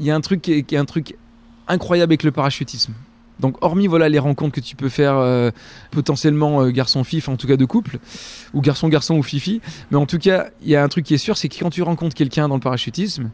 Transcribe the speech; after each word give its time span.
Il 0.00 0.06
y 0.06 0.10
a 0.10 0.16
un 0.16 0.20
truc 0.20 0.42
qui 0.42 0.52
est, 0.52 0.62
qui 0.62 0.74
est 0.74 0.78
un 0.78 0.84
truc 0.84 1.16
incroyable 1.68 2.10
avec 2.10 2.24
le 2.24 2.32
parachutisme. 2.32 2.92
Donc 3.38 3.56
hormis 3.62 3.86
voilà 3.86 4.08
les 4.08 4.18
rencontres 4.18 4.54
que 4.54 4.60
tu 4.60 4.76
peux 4.76 4.88
faire 4.88 5.16
euh, 5.16 5.50
potentiellement 5.90 6.62
euh, 6.62 6.70
garçon-fille, 6.70 7.20
enfin, 7.20 7.32
en 7.32 7.36
tout 7.36 7.46
cas 7.46 7.56
de 7.56 7.64
couple, 7.64 7.98
ou 8.52 8.60
garçon-garçon 8.60 9.16
ou 9.16 9.22
fifi, 9.22 9.60
mais 9.90 9.96
en 9.96 10.06
tout 10.06 10.18
cas 10.18 10.48
il 10.62 10.68
y 10.68 10.76
a 10.76 10.82
un 10.82 10.88
truc 10.88 11.06
qui 11.06 11.14
est 11.14 11.18
sûr, 11.18 11.38
c'est 11.38 11.48
que 11.48 11.58
quand 11.58 11.70
tu 11.70 11.82
rencontres 11.82 12.14
quelqu'un 12.14 12.48
dans 12.48 12.56
le 12.56 12.60
parachutisme, 12.60 13.30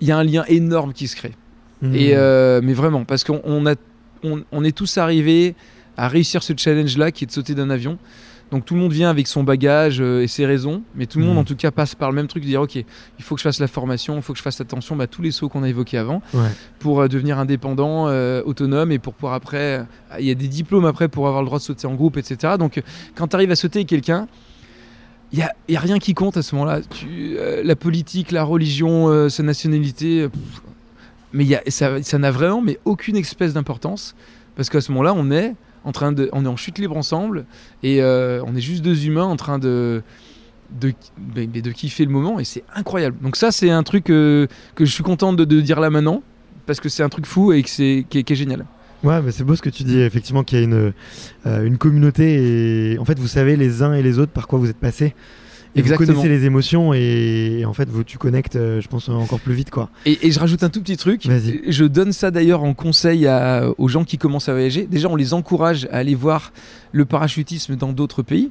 il 0.00 0.08
y 0.08 0.12
a 0.12 0.18
un 0.18 0.24
lien 0.24 0.44
énorme 0.46 0.92
qui 0.92 1.08
se 1.08 1.16
crée. 1.16 1.34
Mhm. 1.82 1.94
Et 1.94 2.14
euh, 2.14 2.60
mais 2.62 2.72
vraiment, 2.72 3.04
parce 3.04 3.24
qu'on 3.24 3.40
on 3.44 3.66
a, 3.66 3.74
on, 4.22 4.44
on 4.52 4.64
est 4.64 4.76
tous 4.76 4.98
arrivés 4.98 5.54
à 5.96 6.08
réussir 6.08 6.42
ce 6.42 6.52
challenge-là 6.56 7.10
qui 7.10 7.24
est 7.24 7.26
de 7.26 7.32
sauter 7.32 7.54
d'un 7.54 7.70
avion. 7.70 7.98
Donc 8.50 8.64
tout 8.64 8.74
le 8.74 8.80
monde 8.80 8.92
vient 8.92 9.08
avec 9.10 9.28
son 9.28 9.44
bagage 9.44 10.00
euh, 10.00 10.22
et 10.22 10.26
ses 10.26 10.44
raisons, 10.44 10.82
mais 10.96 11.06
tout 11.06 11.18
le 11.20 11.24
monde 11.24 11.34
Mhm. 11.34 11.40
en 11.40 11.44
tout 11.44 11.54
cas 11.54 11.70
passe 11.70 11.94
par 11.94 12.10
le 12.10 12.16
même 12.16 12.26
truc 12.26 12.42
de 12.42 12.48
dire 12.48 12.60
ok, 12.60 12.74
il 12.74 12.84
faut 13.20 13.36
que 13.36 13.38
je 13.40 13.44
fasse 13.44 13.60
la 13.60 13.68
formation, 13.68 14.16
il 14.16 14.22
faut 14.22 14.32
que 14.32 14.38
je 14.38 14.42
fasse 14.42 14.60
attention 14.60 14.96
bah, 14.96 15.04
à 15.04 15.06
tous 15.06 15.22
les 15.22 15.30
sauts 15.30 15.48
qu'on 15.48 15.62
a 15.62 15.68
évoqués 15.68 15.98
avant 15.98 16.20
Ouais. 16.34 16.48
pour 16.80 17.00
euh, 17.00 17.06
devenir 17.08 17.38
indépendant, 17.38 18.08
euh, 18.08 18.42
autonome 18.44 18.90
et 18.90 18.98
pour 18.98 19.14
pouvoir 19.14 19.34
après, 19.34 19.84
il 20.18 20.26
y 20.26 20.30
a 20.32 20.34
des 20.34 20.48
diplômes 20.48 20.84
après 20.84 21.06
pour 21.08 21.28
avoir 21.28 21.42
le 21.42 21.46
droit 21.46 21.58
de 21.58 21.62
sauter 21.62 21.86
en 21.86 21.94
groupe, 21.94 22.16
etc. 22.16 22.54
Donc 22.58 22.82
quand 23.14 23.28
tu 23.28 23.36
arrives 23.36 23.52
à 23.52 23.56
sauter 23.56 23.78
avec 23.80 23.88
quelqu'un, 23.88 24.26
il 25.32 25.38
n'y 25.38 25.44
a, 25.44 25.52
il 25.68 25.74
y 25.74 25.76
a 25.76 25.80
rien 25.80 26.00
qui 26.00 26.12
compte 26.14 26.36
à 26.36 26.42
ce 26.42 26.56
moment-là. 26.56 26.80
La 27.62 27.76
politique, 27.76 28.32
la 28.32 28.42
religion, 28.42 29.28
sa 29.28 29.44
nationalité, 29.44 30.28
pff, 30.28 30.62
mais 31.32 31.44
y 31.44 31.54
a, 31.54 31.62
ça 31.68 32.18
n'a 32.18 32.30
vraiment 32.32 32.60
mais 32.60 32.80
aucune 32.84 33.14
espèce 33.14 33.54
d'importance 33.54 34.16
parce 34.56 34.68
qu'à 34.68 34.80
ce 34.80 34.90
moment-là, 34.90 35.14
on 35.16 35.30
est 35.30 35.54
en 35.84 35.92
train 35.92 36.12
de, 36.12 36.28
on 36.32 36.44
est 36.44 36.48
en 36.48 36.56
chute 36.56 36.78
libre 36.78 36.96
ensemble 36.96 37.46
et 37.82 38.02
euh, 38.02 38.42
on 38.46 38.54
est 38.54 38.60
juste 38.60 38.82
deux 38.82 39.06
humains 39.06 39.24
en 39.24 39.36
train 39.36 39.58
de 39.58 40.02
de, 40.78 40.92
de 41.34 41.70
kiffer 41.72 42.04
le 42.04 42.12
moment 42.12 42.38
et 42.38 42.44
c'est 42.44 42.62
incroyable. 42.74 43.16
Donc 43.22 43.34
ça, 43.34 43.50
c'est 43.50 43.70
un 43.70 43.82
truc 43.82 44.08
euh, 44.08 44.46
que 44.76 44.84
je 44.84 44.92
suis 44.92 45.02
content 45.02 45.32
de, 45.32 45.44
dire 45.44 45.80
là 45.80 45.90
maintenant 45.90 46.22
parce 46.66 46.78
que 46.78 46.88
c'est 46.88 47.02
un 47.02 47.08
truc 47.08 47.26
fou 47.26 47.52
et 47.52 47.62
que 47.62 47.70
c'est 47.70 48.06
qui 48.08 48.22
qui 48.22 48.32
est 48.32 48.36
génial. 48.36 48.66
Ouais, 49.02 49.20
mais 49.22 49.32
c'est 49.32 49.44
beau 49.44 49.56
ce 49.56 49.62
que 49.62 49.70
tu 49.70 49.82
dis, 49.82 49.98
effectivement, 50.00 50.44
qu'il 50.44 50.58
y 50.58 50.60
a 50.60 50.64
une, 50.64 50.92
euh, 51.46 51.64
une 51.64 51.78
communauté 51.78 52.92
et 52.92 52.98
en 52.98 53.04
fait, 53.06 53.18
vous 53.18 53.28
savez 53.28 53.56
les 53.56 53.82
uns 53.82 53.94
et 53.94 54.02
les 54.02 54.18
autres 54.18 54.32
par 54.32 54.46
quoi 54.46 54.58
vous 54.58 54.68
êtes 54.68 54.76
passés. 54.76 55.14
Et 55.76 55.80
Exactement. 55.80 56.14
vous 56.14 56.22
connaissez 56.22 56.28
les 56.40 56.44
émotions 56.46 56.92
et, 56.94 57.58
et 57.60 57.64
en 57.64 57.72
fait, 57.72 57.88
vous, 57.88 58.02
tu 58.02 58.18
connectes, 58.18 58.56
euh, 58.56 58.80
je 58.80 58.88
pense, 58.88 59.08
encore 59.08 59.38
plus 59.40 59.54
vite, 59.54 59.70
quoi. 59.70 59.88
Et, 60.04 60.18
et 60.26 60.32
je 60.32 60.40
rajoute 60.40 60.62
un 60.64 60.68
tout 60.68 60.80
petit 60.82 60.96
truc. 60.96 61.28
Je 61.68 61.84
donne 61.84 62.12
ça 62.12 62.30
d'ailleurs 62.32 62.64
en 62.64 62.74
conseil 62.74 63.26
à- 63.28 63.68
aux 63.78 63.88
gens 63.88 64.04
qui 64.04 64.18
commencent 64.18 64.48
à 64.48 64.52
voyager. 64.52 64.86
Déjà, 64.90 65.08
on 65.08 65.16
les 65.16 65.32
encourage 65.32 65.86
à 65.92 65.98
aller 65.98 66.14
voir 66.16 66.52
le 66.92 67.04
parachutisme 67.04 67.76
dans 67.76 67.92
d'autres 67.92 68.22
pays. 68.22 68.50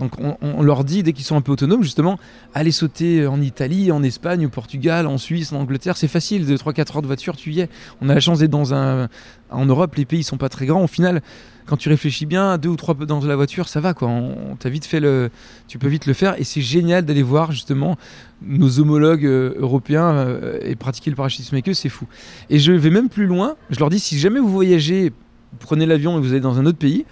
Donc, 0.00 0.12
on, 0.18 0.62
leur 0.62 0.82
dit, 0.82 1.02
dès 1.02 1.12
qu'ils 1.12 1.26
sont 1.26 1.36
un 1.36 1.42
peu 1.42 1.52
autonomes, 1.52 1.82
justement, 1.82 2.18
allez 2.54 2.72
sauter 2.72 3.26
en 3.26 3.40
Italie, 3.42 3.92
en 3.92 4.02
Espagne, 4.02 4.46
au 4.46 4.48
Portugal, 4.48 5.06
en 5.06 5.18
Suisse, 5.18 5.52
en 5.52 5.60
Angleterre. 5.60 5.98
C'est 5.98 6.08
facile, 6.08 6.46
de 6.46 6.56
3-4 6.56 6.96
heures 6.96 7.02
de 7.02 7.06
voiture, 7.06 7.36
tu 7.36 7.52
y 7.52 7.60
es. 7.60 7.68
On 8.00 8.08
a 8.08 8.14
la 8.14 8.20
chance 8.20 8.38
d'être 8.38 8.50
dans 8.50 8.72
un. 8.72 9.08
En 9.50 9.66
Europe, 9.66 9.94
les 9.96 10.06
pays 10.06 10.22
sont 10.22 10.38
pas 10.38 10.48
très 10.48 10.64
grands. 10.64 10.84
Au 10.84 10.86
final, 10.86 11.20
quand 11.66 11.76
tu 11.76 11.90
réfléchis 11.90 12.24
bien, 12.24 12.56
deux 12.56 12.70
ou 12.70 12.76
trois 12.76 12.94
dans 12.94 13.20
la 13.20 13.36
voiture, 13.36 13.68
ça 13.68 13.80
va, 13.80 13.92
quoi. 13.92 14.08
On, 14.08 14.56
vite 14.64 14.86
fait 14.86 15.00
le. 15.00 15.30
Tu 15.68 15.78
peux 15.78 15.88
vite 15.88 16.06
le 16.06 16.14
faire. 16.14 16.40
Et 16.40 16.44
c'est 16.44 16.62
génial 16.62 17.04
d'aller 17.04 17.22
voir, 17.22 17.52
justement, 17.52 17.98
nos 18.40 18.80
homologues 18.80 19.26
euh, 19.26 19.52
européens 19.58 20.12
euh, 20.12 20.58
et 20.62 20.76
pratiquer 20.76 21.10
le 21.10 21.16
parachutisme 21.16 21.54
avec 21.54 21.68
eux, 21.68 21.74
c'est 21.74 21.90
fou. 21.90 22.06
Et 22.48 22.58
je 22.58 22.72
vais 22.72 22.90
même 22.90 23.10
plus 23.10 23.26
loin. 23.26 23.56
Je 23.68 23.78
leur 23.78 23.90
dis 23.90 24.00
si 24.00 24.18
jamais 24.18 24.40
vous 24.40 24.48
voyagez, 24.48 25.12
prenez 25.58 25.84
l'avion 25.84 26.16
et 26.16 26.20
vous 26.22 26.30
allez 26.30 26.40
dans 26.40 26.58
un 26.58 26.64
autre 26.64 26.78
pays, 26.78 27.04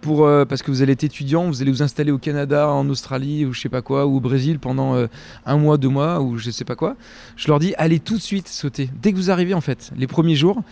pour, 0.00 0.26
euh, 0.26 0.44
parce 0.44 0.62
que 0.62 0.70
vous 0.70 0.82
allez 0.82 0.92
être 0.92 1.04
étudiant, 1.04 1.46
vous 1.46 1.62
allez 1.62 1.70
vous 1.70 1.82
installer 1.82 2.12
au 2.12 2.18
Canada, 2.18 2.68
en 2.68 2.88
Australie 2.88 3.44
ou 3.44 3.52
je 3.52 3.60
sais 3.60 3.68
pas 3.68 3.82
quoi, 3.82 4.06
ou 4.06 4.16
au 4.16 4.20
Brésil 4.20 4.58
pendant 4.58 4.94
euh, 4.94 5.06
un 5.46 5.56
mois, 5.56 5.78
deux 5.78 5.88
mois 5.88 6.20
ou 6.20 6.38
je 6.38 6.50
sais 6.50 6.64
pas 6.64 6.76
quoi. 6.76 6.96
Je 7.36 7.48
leur 7.48 7.58
dis 7.58 7.74
allez 7.78 7.98
tout 7.98 8.14
de 8.16 8.22
suite 8.22 8.48
sauter 8.48 8.90
dès 9.02 9.12
que 9.12 9.16
vous 9.16 9.30
arrivez 9.30 9.54
en 9.54 9.60
fait, 9.60 9.90
les 9.96 10.06
premiers 10.06 10.36
jours, 10.36 10.62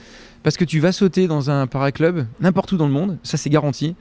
parce 0.42 0.56
que 0.56 0.64
tu 0.64 0.78
vas 0.78 0.92
sauter 0.92 1.26
dans 1.26 1.50
un 1.50 1.66
paraclub 1.66 2.26
n'importe 2.40 2.70
où 2.72 2.76
dans 2.76 2.86
le 2.86 2.92
monde, 2.92 3.18
ça 3.22 3.36
c'est 3.36 3.50
garanti. 3.50 3.96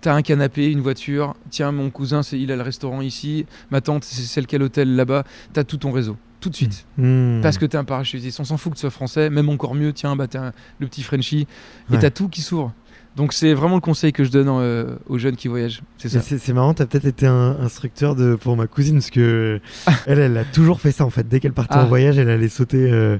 T'as 0.00 0.14
un 0.14 0.22
canapé, 0.22 0.70
une 0.70 0.80
voiture. 0.80 1.34
Tiens, 1.50 1.72
mon 1.72 1.90
cousin, 1.90 2.22
c'est, 2.22 2.38
il 2.38 2.52
a 2.52 2.56
le 2.56 2.62
restaurant 2.62 3.00
ici. 3.00 3.46
Ma 3.72 3.80
tante, 3.80 4.04
c'est 4.04 4.22
celle 4.22 4.46
qui 4.46 4.54
a 4.54 4.58
l'hôtel 4.60 4.94
là-bas. 4.94 5.24
T'as 5.52 5.64
tout 5.64 5.76
ton 5.78 5.90
réseau, 5.90 6.16
tout 6.40 6.50
de 6.50 6.54
suite. 6.54 6.86
Hmm. 6.98 7.40
Parce 7.42 7.58
que 7.58 7.66
t'es 7.66 7.76
un 7.76 7.82
parachutiste. 7.82 8.38
On 8.38 8.44
s'en 8.44 8.58
fout 8.58 8.70
que 8.70 8.76
tu 8.76 8.82
sois 8.82 8.90
français, 8.90 9.28
même 9.28 9.48
encore 9.48 9.74
mieux. 9.74 9.92
Tiens, 9.92 10.14
bah, 10.14 10.28
t'es 10.28 10.38
le 10.78 10.86
petit 10.86 11.02
Frenchie. 11.02 11.48
Et 11.90 11.94
Ouais. 11.94 11.98
t'as 11.98 12.10
tout 12.10 12.28
qui 12.28 12.42
s'ouvre. 12.42 12.72
Donc, 13.18 13.32
c'est 13.32 13.52
vraiment 13.52 13.74
le 13.74 13.80
conseil 13.80 14.12
que 14.12 14.22
je 14.22 14.30
donne 14.30 14.46
euh, 14.48 14.94
aux 15.08 15.18
jeunes 15.18 15.34
qui 15.36 15.48
voyagent. 15.48 15.82
C'est 15.98 16.08
ça. 16.08 16.52
Marrant, 16.54 16.72
t'as 16.72 16.86
peut-être 16.86 17.04
été 17.04 17.26
un 17.26 17.56
instructeur 17.60 18.14
de, 18.14 18.36
pour 18.36 18.56
ma 18.56 18.66
cousine 18.68 18.94
parce 18.98 19.10
que 19.10 19.60
elle, 20.06 20.20
elle 20.20 20.38
a 20.38 20.44
toujours 20.44 20.80
fait 20.80 20.92
ça 20.92 21.04
en 21.04 21.10
fait. 21.10 21.28
Dès 21.28 21.40
qu'elle 21.40 21.52
partait 21.52 21.74
Ah. 21.76 21.84
en 21.84 21.88
voyage, 21.88 22.16
elle 22.16 22.30
allait 22.30 22.48
sauter, 22.48 22.88
euh, 22.90 23.18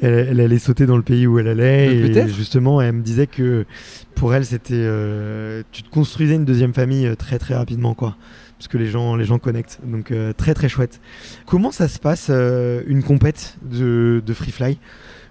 elle, 0.00 0.14
elle 0.14 0.40
allait 0.40 0.58
sauter 0.60 0.86
dans 0.86 0.96
le 0.96 1.02
pays 1.02 1.26
où 1.26 1.38
elle 1.40 1.48
allait. 1.48 1.88
Euh, 1.88 2.26
et 2.26 2.28
justement, 2.28 2.80
elle 2.80 2.92
me 2.92 3.02
disait 3.02 3.26
que 3.26 3.66
pour 4.14 4.32
elle, 4.34 4.46
c'était, 4.46 4.74
euh, 4.76 5.62
tu 5.72 5.82
te 5.82 5.90
construisais 5.90 6.36
une 6.36 6.44
deuxième 6.44 6.72
famille 6.72 7.12
très 7.18 7.38
très 7.38 7.54
rapidement 7.56 7.94
quoi. 7.94 8.16
Parce 8.64 8.72
que 8.72 8.78
les 8.78 8.86
gens, 8.86 9.14
les 9.14 9.26
gens 9.26 9.38
connectent. 9.38 9.78
Donc 9.84 10.10
euh, 10.10 10.32
très 10.32 10.54
très 10.54 10.70
chouette. 10.70 10.98
Comment 11.44 11.70
ça 11.70 11.86
se 11.86 11.98
passe 11.98 12.28
euh, 12.30 12.82
une 12.86 13.02
compète 13.02 13.58
de, 13.60 14.22
de 14.24 14.32
free 14.32 14.52
fly? 14.52 14.78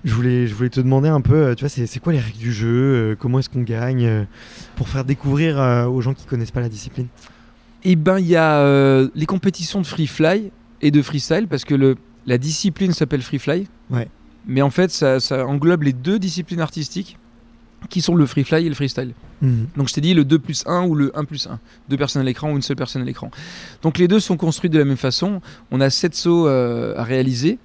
Je 0.03 0.13
voulais, 0.13 0.45
je 0.45 0.53
voulais 0.53 0.69
te 0.69 0.79
demander 0.79 1.09
un 1.09 1.19
peu, 1.19 1.33
euh, 1.33 1.55
tu 1.55 1.65
vois, 1.65 1.69
c'est 1.69 1.99
quoi 1.99 2.13
les 2.13 2.19
règles 2.19 2.37
du 2.37 2.53
jeu 2.53 3.17
Comment 3.17 3.39
est-ce 3.39 3.49
qu'on 3.49 3.63
gagne 3.63 4.27
Pour 4.75 4.87
faire 4.87 5.03
découvrir 5.03 5.57
aux 5.89 5.99
gens 5.99 6.13
qui 6.13 6.27
connaissent 6.27 6.51
pas 6.51 6.61
la 6.61 6.69
discipline? 6.69 7.07
Et 7.83 7.95
ben, 7.95 8.19
il 8.19 8.27
y 8.27 8.35
a 8.35 9.03
les 9.15 9.25
compétitions 9.25 9.81
de 9.81 9.87
free 9.87 10.05
fly 10.05 10.51
et 10.83 10.91
de 10.91 11.01
freestyle 11.01 11.47
parce 11.47 11.65
que 11.65 11.73
le, 11.73 11.95
la 12.27 12.37
discipline 12.37 12.93
s'appelle 12.93 13.23
free 13.23 13.39
fly. 13.39 13.67
Ouais. 13.89 14.09
Mais 14.45 14.61
en 14.61 14.69
fait, 14.69 14.91
ça, 14.91 15.19
ça 15.19 15.47
englobe 15.47 15.81
les 15.81 15.93
deux 15.93 16.19
disciplines 16.19 16.61
artistiques 16.61 17.17
qui 17.89 18.01
sont 18.01 18.15
le 18.15 18.25
free 18.25 18.43
fly 18.43 18.65
et 18.65 18.69
le 18.69 18.75
freestyle. 18.75 19.13
Mhm. 19.41 19.67
Donc 19.77 19.89
je 19.89 19.93
t'ai 19.93 20.01
dit 20.01 20.13
le 20.13 20.25
2 20.25 20.39
plus 20.39 20.63
1 20.65 20.83
ou 20.85 20.95
le 20.95 21.11
1 21.17 21.25
plus 21.25 21.47
1. 21.47 21.59
Deux 21.89 21.97
personnes 21.97 22.21
à 22.21 22.25
l'écran 22.25 22.51
ou 22.51 22.55
une 22.55 22.61
seule 22.61 22.75
personne 22.77 23.01
à 23.01 23.05
l'écran. 23.05 23.29
Donc 23.81 23.97
les 23.97 24.07
deux 24.07 24.19
sont 24.19 24.37
construits 24.37 24.69
de 24.69 24.77
la 24.79 24.85
même 24.85 24.97
façon. 24.97 25.41
On 25.71 25.81
a 25.81 25.89
7 25.89 26.15
sauts 26.15 26.47
euh, 26.47 26.93
à 26.97 27.03
réaliser 27.03 27.59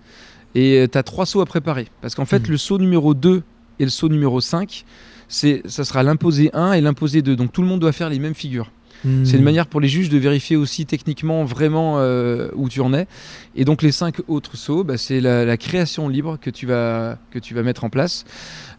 et 0.54 0.86
tu 0.90 0.98
as 0.98 1.02
3 1.02 1.26
sauts 1.26 1.40
à 1.40 1.46
préparer. 1.46 1.88
Parce 2.00 2.14
qu'en 2.14 2.24
fait, 2.24 2.40
Mhm. 2.44 2.50
le 2.52 2.56
saut 2.58 2.78
numéro 2.78 3.14
2 3.14 3.42
et 3.78 3.84
le 3.84 3.90
saut 3.90 4.08
numéro 4.08 4.40
5, 4.40 4.84
c'est, 5.28 5.62
ça 5.66 5.84
sera 5.84 6.02
l'imposé 6.02 6.50
1 6.52 6.72
et 6.72 6.80
l'imposé 6.80 7.22
2. 7.22 7.36
Donc 7.36 7.52
tout 7.52 7.62
le 7.62 7.68
monde 7.68 7.80
doit 7.80 7.92
faire 7.92 8.08
les 8.10 8.18
mêmes 8.18 8.34
figures. 8.34 8.70
C'est 9.04 9.08
une 9.08 9.38
Mhm. 9.38 9.44
manière 9.44 9.66
pour 9.66 9.80
les 9.80 9.88
juges 9.88 10.08
de 10.08 10.18
vérifier 10.18 10.56
aussi 10.56 10.84
techniquement 10.86 11.44
vraiment 11.44 11.98
euh, 11.98 12.48
où 12.54 12.68
tu 12.68 12.80
en 12.80 12.92
es. 12.94 13.06
Et 13.54 13.64
donc 13.64 13.82
les 13.82 13.92
cinq 13.92 14.16
autres 14.28 14.56
sauts, 14.56 14.84
bah, 14.84 14.96
c'est 14.98 15.20
la, 15.20 15.44
la 15.44 15.56
création 15.56 16.08
libre 16.08 16.38
que 16.40 16.50
tu 16.50 16.66
vas, 16.66 17.18
que 17.30 17.38
tu 17.38 17.54
vas 17.54 17.62
mettre 17.62 17.84
en 17.84 17.90
place. 17.90 18.24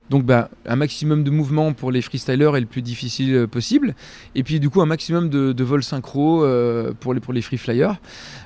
Donc 0.10 0.26
bah, 0.26 0.50
un 0.66 0.76
maximum 0.76 1.24
de 1.24 1.30
mouvement 1.30 1.72
pour 1.74 1.92
les 1.92 2.02
freestylers 2.02 2.56
est 2.58 2.62
le 2.62 2.66
plus 2.66 2.82
difficile 2.82 3.36
euh, 3.36 3.48
possible. 3.48 3.94
Et 4.34 4.42
puis 4.42 4.60
du 4.60 4.68
coup 4.72 4.82
un 4.82 4.88
maximum 4.88 5.30
de, 5.30 5.54
de 5.54 5.64
vol 5.64 5.84
synchro 5.84 6.44
euh, 6.44 6.94
pour, 7.00 7.14
les, 7.14 7.20
pour 7.20 7.32
les 7.32 7.44
free 7.44 7.58
flyers. 7.58 7.96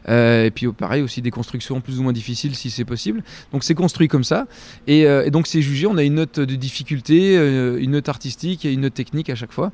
Euh, 0.09 0.43
et 0.43 0.51
puis 0.51 0.67
oh, 0.67 0.73
pareil 0.73 1.01
aussi 1.01 1.21
des 1.21 1.31
constructions 1.31 1.79
plus 1.79 1.99
ou 1.99 2.03
moins 2.03 2.11
difficiles 2.11 2.53
si 2.55 2.69
c'est 2.69 2.83
possible. 2.83 3.23
Donc 3.53 3.63
c'est 3.63 3.75
construit 3.75 4.09
comme 4.09 4.25
ça. 4.25 4.45
Et, 4.87 5.07
euh, 5.07 5.23
et 5.25 5.31
donc 5.31 5.47
c'est 5.47 5.61
jugé, 5.61 5.87
on 5.87 5.95
a 5.95 6.03
une 6.03 6.15
note 6.15 6.41
de 6.41 6.55
difficulté, 6.55 7.35
une 7.79 7.91
note 7.91 8.09
artistique 8.09 8.65
et 8.65 8.73
une 8.73 8.81
note 8.81 8.93
technique 8.93 9.29
à 9.29 9.35
chaque 9.35 9.53
fois. 9.53 9.71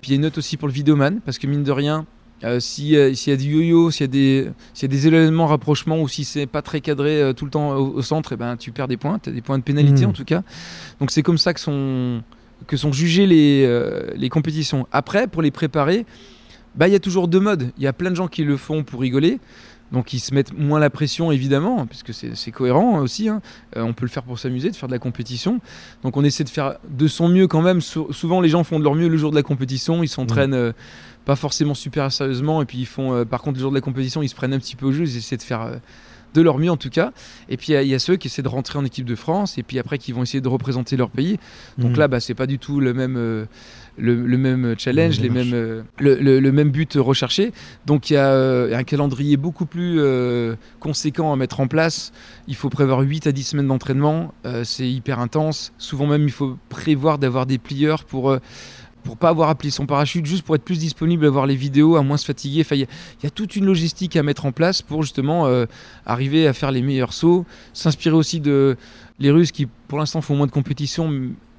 Puis 0.00 0.08
il 0.08 0.10
y 0.10 0.12
a 0.14 0.16
une 0.16 0.22
note 0.22 0.38
aussi 0.38 0.56
pour 0.56 0.66
le 0.66 0.74
vidéoman, 0.74 1.20
parce 1.24 1.37
que 1.38 1.46
mine 1.46 1.62
de 1.64 1.72
rien, 1.72 2.06
euh, 2.44 2.60
si, 2.60 2.96
euh, 2.96 3.12
s'il 3.14 3.32
y 3.32 3.34
a 3.34 3.36
du 3.36 3.50
yo-yo, 3.50 3.90
s'il 3.90 4.02
y 4.02 4.04
a 4.04 4.06
des, 4.08 4.48
s'il 4.74 4.90
y 4.90 4.94
a 4.94 4.96
des 4.96 5.06
éléments 5.08 5.46
rapprochement 5.46 6.00
ou 6.00 6.06
si 6.08 6.24
c'est 6.24 6.46
pas 6.46 6.62
très 6.62 6.80
cadré 6.80 7.20
euh, 7.20 7.32
tout 7.32 7.44
le 7.44 7.50
temps 7.50 7.74
au, 7.76 7.94
au 7.94 8.02
centre, 8.02 8.32
et 8.32 8.36
ben, 8.36 8.56
tu 8.56 8.70
perds 8.70 8.88
des 8.88 8.96
points, 8.96 9.18
tu 9.18 9.30
as 9.30 9.32
des 9.32 9.40
points 9.42 9.58
de 9.58 9.64
pénalité 9.64 10.02
Mhm. 10.02 10.10
en 10.10 10.12
tout 10.12 10.24
cas. 10.24 10.42
Donc 11.00 11.10
c'est 11.10 11.22
comme 11.22 11.38
ça 11.38 11.52
que 11.54 11.60
sont, 11.60 12.22
que 12.66 12.76
sont 12.76 12.92
jugées 12.92 13.26
les, 13.26 13.64
euh, 13.66 14.10
les 14.16 14.28
compétitions. 14.28 14.86
Après, 14.92 15.26
pour 15.26 15.42
les 15.42 15.50
préparer, 15.50 16.06
bah, 16.76 16.86
il 16.86 16.92
y 16.92 16.96
a 16.96 17.00
toujours 17.00 17.26
deux 17.26 17.40
modes. 17.40 17.72
Il 17.76 17.82
y 17.82 17.88
a 17.88 17.92
plein 17.92 18.10
de 18.10 18.16
gens 18.16 18.28
qui 18.28 18.44
le 18.44 18.56
font 18.56 18.84
pour 18.84 19.00
rigoler. 19.00 19.40
Donc 19.92 20.12
ils 20.12 20.18
se 20.20 20.34
mettent 20.34 20.52
moins 20.56 20.78
la 20.78 20.90
pression 20.90 21.32
évidemment, 21.32 21.86
puisque 21.86 22.12
c'est 22.12 22.34
c'est 22.36 22.50
cohérent 22.50 22.98
aussi. 22.98 23.28
hein. 23.28 23.40
Euh, 23.76 23.82
on 23.82 23.92
peut 23.94 24.04
le 24.04 24.10
faire 24.10 24.22
pour 24.22 24.38
s'amuser, 24.38 24.70
de 24.70 24.76
faire 24.76 24.88
de 24.88 24.92
la 24.92 24.98
compétition. 24.98 25.60
Donc 26.02 26.16
on 26.16 26.24
essaie 26.24 26.44
de 26.44 26.48
faire 26.50 26.76
de 26.90 27.08
son 27.08 27.28
mieux 27.28 27.46
quand 27.46 27.62
même. 27.62 27.80
Sou- 27.80 28.12
souvent 28.12 28.40
les 28.40 28.48
gens 28.50 28.64
font 28.64 28.78
de 28.78 28.84
leur 28.84 28.94
mieux 28.94 29.08
le 29.08 29.16
jour 29.16 29.30
de 29.30 29.36
la 29.36 29.42
compétition. 29.42 30.02
Ils 30.02 30.08
s'entraînent 30.08 30.52
euh, 30.54 30.72
pas 31.24 31.36
forcément 31.36 31.74
super 31.74 32.12
sérieusement. 32.12 32.60
Et 32.62 32.66
puis 32.66 32.78
ils 32.78 32.86
font, 32.86 33.24
par 33.24 33.40
contre, 33.42 33.56
le 33.58 33.62
jour 33.62 33.70
de 33.70 33.76
la 33.76 33.80
compétition, 33.82 34.22
ils 34.22 34.28
se 34.28 34.34
prennent 34.34 34.52
un 34.54 34.58
petit 34.58 34.76
peu 34.76 34.86
au 34.86 34.92
jeu, 34.92 35.04
ils 35.04 35.16
essaient 35.16 35.36
de 35.36 35.42
faire 35.42 35.78
de 36.34 36.42
leur 36.42 36.58
mieux 36.58 36.70
en 36.70 36.76
tout 36.76 36.90
cas. 36.90 37.12
Et 37.48 37.56
puis 37.56 37.72
il 37.72 37.88
y, 37.88 37.94
a 37.94 37.98
ceux 37.98 38.16
qui 38.16 38.28
essaient 38.28 38.42
de 38.42 38.48
rentrer 38.48 38.78
en 38.78 38.84
équipe 38.84 39.04
de 39.04 39.14
France 39.14 39.58
et 39.58 39.62
puis 39.62 39.78
après 39.78 39.98
qui 39.98 40.12
vont 40.12 40.22
essayer 40.22 40.40
de 40.40 40.48
représenter 40.48 40.96
leur 40.96 41.10
pays. 41.10 41.38
Donc 41.78 41.92
mmh. 41.92 42.00
là, 42.00 42.08
bah, 42.08 42.20
c'est 42.20 42.34
pas 42.34 42.46
du 42.46 42.58
tout 42.58 42.80
le 42.80 42.94
même, 42.94 43.16
euh, 43.16 43.44
le, 43.96 44.38
même 44.38 44.74
challenge, 44.78 45.20
les 45.20 45.30
mêmes, 45.30 45.52
euh, 45.54 45.82
le, 45.98 46.50
même 46.50 46.70
but 46.70 46.94
recherché. 46.96 47.52
Donc 47.86 48.10
il 48.10 48.14
y 48.14 48.16
a 48.16 48.28
euh, 48.28 48.76
un 48.76 48.84
calendrier 48.84 49.36
beaucoup 49.36 49.66
plus 49.66 50.00
conséquent 50.80 51.32
à 51.32 51.36
mettre 51.36 51.60
en 51.60 51.68
place. 51.68 52.12
Il 52.46 52.56
faut 52.56 52.70
prévoir 52.70 53.00
8 53.00 53.26
à 53.26 53.32
10 53.32 53.42
semaines 53.42 53.68
d'entraînement. 53.68 54.34
c'est 54.64 54.88
hyper 54.88 55.18
intense. 55.20 55.72
Souvent 55.78 56.06
même, 56.06 56.24
il 56.24 56.32
faut 56.32 56.56
prévoir 56.68 57.18
d'avoir 57.18 57.46
des 57.46 57.58
plieurs 57.58 58.04
pour 58.04 58.36
pour 59.02 59.16
pas 59.16 59.28
avoir 59.28 59.48
appelé 59.48 59.70
son 59.70 59.86
parachute, 59.86 60.26
juste 60.26 60.42
pour 60.42 60.54
être 60.54 60.64
plus 60.64 60.78
disponible 60.78 61.26
à 61.26 61.30
voir 61.30 61.46
les 61.46 61.54
vidéos, 61.54 61.96
à 61.96 62.02
moins 62.02 62.16
se 62.16 62.24
fatiguer. 62.24 62.64
il 62.72 62.86
y, 63.22 63.26
a 63.26 63.30
toute 63.30 63.56
une 63.56 63.64
logistique 63.64 64.16
à 64.16 64.22
mettre 64.22 64.46
en 64.46 64.52
place 64.52 64.82
pour 64.82 65.02
justement 65.02 65.46
euh, 65.46 65.66
arriver 66.06 66.46
à 66.46 66.52
faire 66.52 66.70
les 66.70 66.82
meilleurs 66.82 67.12
sauts, 67.12 67.46
s'inspirer 67.72 68.16
aussi 68.16 68.40
de 68.40 68.76
les 69.18 69.30
Russes 69.30 69.52
qui, 69.52 69.66
pour 69.66 69.98
l'instant, 69.98 70.20
font 70.20 70.36
moins 70.36 70.46
de 70.46 70.52
compétition, 70.52 71.12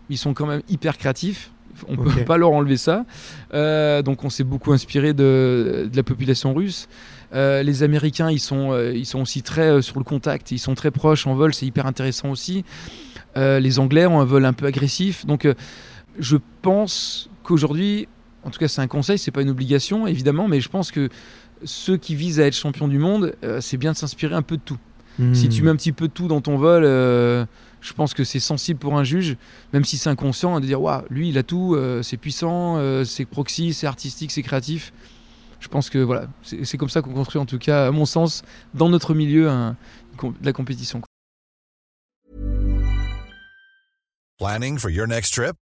ils 0.10 0.18
sont 0.18 0.34
quand 0.34 0.46
même 0.46 0.62
hyper 0.70 0.98
créatifs. 0.98 1.52
On 1.88 1.94
ne 1.94 1.98
peut 1.98 2.24
pas 2.26 2.38
leur 2.38 2.52
enlever 2.52 2.78
ça. 2.78 3.06
Euh, 3.54 4.02
donc, 4.02 4.24
on 4.24 4.30
s'est 4.30 4.44
beaucoup 4.44 4.72
inspiré 4.72 5.14
de, 5.14 5.90
la 5.94 6.04
population 6.04 6.54
russe. 6.54 6.88
Euh, 7.34 7.64
les 7.64 7.84
Américains, 7.84 8.30
ils 8.32 8.40
sont, 8.40 8.78
ils 8.94 9.06
sont 9.06 9.22
aussi 9.22 9.44
très 9.44 9.82
sur 9.82 9.98
le 9.98 10.04
contact, 10.04 10.52
ils 10.52 10.60
sont 10.60 10.76
très 10.76 10.92
proches 10.92 11.28
en 11.28 11.36
vol, 11.36 11.54
c'est 11.54 11.66
hyper 11.66 11.86
intéressant 11.86 12.30
aussi. 12.30 12.64
les 13.36 13.80
Anglais 13.80 14.06
ont 14.06 14.20
un 14.20 14.26
vol 14.26 14.46
un 14.46 14.54
peu 14.54 14.66
agressif. 14.66 15.26
Donc, 15.26 15.48
je 16.18 16.38
pense 16.62 17.30
qu'aujourd'hui, 17.44 18.08
en 18.44 18.50
tout 18.50 18.60
cas 18.60 18.68
c'est 18.68 18.82
un 18.82 18.88
conseil, 18.88 19.18
c'est 19.18 19.32
pas 19.32 19.42
une 19.42 19.50
obligation 19.50 20.08
évidemment, 20.08 20.48
mais 20.48 20.62
je 20.62 20.70
pense 20.70 20.92
que 20.92 21.10
ceux 21.64 21.98
qui 21.98 22.16
visent 22.16 22.40
à 22.40 22.46
être 22.46 22.56
champion 22.56 22.88
du 22.88 22.98
monde, 22.98 23.36
euh, 23.44 23.62
c'est 23.62 23.78
bien 23.78 23.92
de 23.92 23.98
s'inspirer 23.98 24.36
un 24.36 24.42
peu 24.42 24.58
de 24.58 24.62
tout. 24.62 24.78
Hmm. 25.18 25.34
Si 25.34 25.50
tu 25.50 25.64
mets 25.64 25.70
un 25.70 25.76
petit 25.76 25.92
peu 25.92 26.08
de 26.08 26.14
tout 26.14 26.28
dans 26.28 26.40
ton 26.40 26.58
vol, 26.58 26.84
euh, 26.86 27.46
je 27.82 27.94
pense 27.94 28.14
que 28.14 28.24
c'est 28.24 28.40
sensible 28.40 28.80
pour 28.80 28.98
un 28.98 29.04
juge, 29.04 29.36
même 29.74 29.84
si 29.84 29.98
c'est 29.98 30.10
inconscient, 30.10 30.60
de 30.60 30.66
dire 30.66 30.82
waouh, 30.82 31.04
lui 31.10 31.30
il 31.30 31.38
a 31.38 31.44
tout, 31.44 31.76
euh, 31.76 32.02
c'est 32.02 32.18
puissant, 32.18 32.80
c'est 33.04 33.26
proxy, 33.26 33.74
c'est 33.74 33.88
artistique, 33.88 34.32
c'est 34.32 34.44
créatif. 34.44 34.94
Je 35.60 35.68
pense 35.68 35.90
que 35.90 36.00
voilà, 36.00 36.28
c'est 36.42 36.78
comme 36.78 36.88
ça 36.88 37.02
qu'on 37.02 37.14
construit 37.14 37.42
en 37.42 37.46
tout 37.46 37.58
cas, 37.58 37.88
à 37.88 37.92
mon 37.92 38.06
sens, 38.06 38.44
dans 38.74 38.88
notre 38.88 39.14
milieu, 39.14 39.50
un, 39.50 39.76
de 40.24 40.46
la 40.46 40.54
compétition. 40.54 41.02
Planning 44.38 44.78
for 44.78 44.90
your 44.90 45.06
next 45.06 45.34
trip? 45.34 45.58